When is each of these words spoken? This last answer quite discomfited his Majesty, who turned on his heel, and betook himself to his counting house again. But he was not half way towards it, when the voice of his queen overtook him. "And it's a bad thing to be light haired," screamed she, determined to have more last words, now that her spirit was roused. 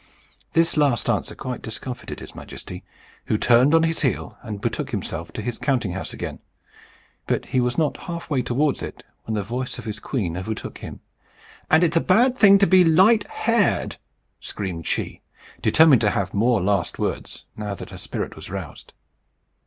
This 0.53 0.77
last 0.77 1.07
answer 1.11 1.35
quite 1.35 1.61
discomfited 1.61 2.21
his 2.21 2.33
Majesty, 2.33 2.83
who 3.25 3.37
turned 3.37 3.75
on 3.75 3.83
his 3.83 4.01
heel, 4.01 4.35
and 4.41 4.59
betook 4.59 4.89
himself 4.89 5.31
to 5.33 5.43
his 5.43 5.59
counting 5.59 5.91
house 5.91 6.11
again. 6.11 6.39
But 7.27 7.45
he 7.49 7.61
was 7.61 7.77
not 7.77 7.97
half 8.07 8.27
way 8.27 8.41
towards 8.41 8.81
it, 8.81 9.03
when 9.25 9.35
the 9.35 9.43
voice 9.43 9.77
of 9.77 9.85
his 9.85 9.99
queen 9.99 10.35
overtook 10.35 10.79
him. 10.79 11.01
"And 11.69 11.83
it's 11.83 11.97
a 11.97 12.01
bad 12.01 12.35
thing 12.35 12.57
to 12.57 12.65
be 12.65 12.83
light 12.83 13.27
haired," 13.29 13.97
screamed 14.39 14.87
she, 14.87 15.21
determined 15.61 16.01
to 16.01 16.09
have 16.09 16.33
more 16.33 16.63
last 16.63 16.97
words, 16.97 17.45
now 17.55 17.75
that 17.75 17.91
her 17.91 17.99
spirit 17.99 18.35
was 18.35 18.49
roused. 18.49 18.93